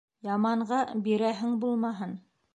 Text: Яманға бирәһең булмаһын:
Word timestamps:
Яманға 0.27 0.79
бирәһең 1.09 1.55
булмаһын: 1.67 2.19